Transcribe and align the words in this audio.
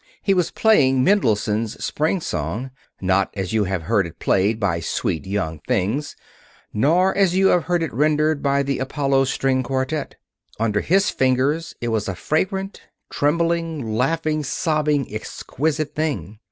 He 0.23 0.33
was 0.33 0.49
playing 0.49 1.03
Mendelssohn's 1.03 1.77
Spring 1.85 2.21
Song. 2.21 2.71
Not 3.01 3.29
as 3.35 3.53
you 3.53 3.65
have 3.65 3.83
heard 3.83 4.07
it 4.07 4.17
played 4.17 4.59
by 4.59 4.79
sweet 4.79 5.27
young 5.27 5.59
things; 5.67 6.15
not 6.73 7.15
as 7.17 7.35
you 7.35 7.49
have 7.49 7.65
heard 7.65 7.83
it 7.83 7.93
rendered 7.93 8.41
by 8.41 8.63
the 8.63 8.79
Apollo 8.79 9.25
String 9.25 9.61
Quartette. 9.61 10.15
Under 10.59 10.81
his 10.81 11.11
fingers 11.11 11.75
it 11.81 11.89
was 11.89 12.07
a 12.07 12.15
fragrant, 12.15 12.81
trembling, 13.11 13.93
laughing, 13.93 14.43
sobbing, 14.43 15.05
exquisite 15.13 15.93
thing. 15.93 16.39